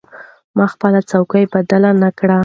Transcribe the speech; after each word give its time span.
ما 0.57 0.65
خپله 0.73 0.99
څوکۍ 1.09 1.43
بدله 1.53 1.91
نه 2.01 2.09
کړه. 2.19 2.37